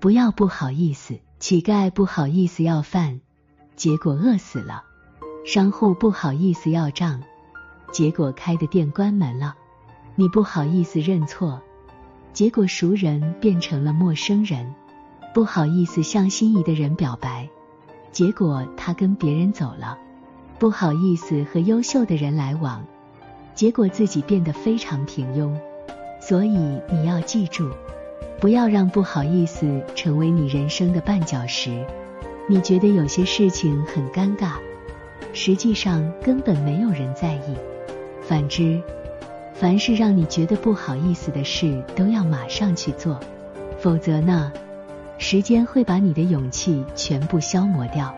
[0.00, 1.18] 不要不好意思。
[1.38, 3.20] 乞丐不好意思要饭，
[3.76, 4.82] 结果饿死了；
[5.44, 7.22] 商户不好意思要账，
[7.92, 9.54] 结果开的店关门了。
[10.14, 11.60] 你不好意思认错，
[12.32, 14.64] 结果熟人变成了陌生人；
[15.34, 17.50] 不好意思向心仪的人表白，
[18.12, 19.98] 结果他跟别人走了；
[20.58, 22.82] 不好意思和优秀的人来往，
[23.54, 25.54] 结果自己变得非常平庸。
[26.18, 27.70] 所以你要记住。
[28.38, 31.84] 不要让不好意思成为你人生的绊脚石。
[32.48, 34.52] 你觉得有些事情很尴尬，
[35.32, 37.56] 实际上根本没有人在意。
[38.22, 38.80] 反之，
[39.52, 43.18] 凡是让你觉得不好意思的事，都要马上去做，
[43.78, 44.52] 否则呢，
[45.18, 48.14] 时间会把你的勇气全部消磨掉。